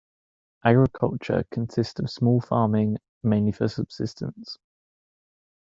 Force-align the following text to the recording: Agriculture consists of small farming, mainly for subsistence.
Agriculture 0.65 1.45
consists 1.51 1.99
of 1.99 2.09
small 2.09 2.41
farming, 2.41 2.97
mainly 3.21 3.51
for 3.51 3.67
subsistence. 3.67 4.57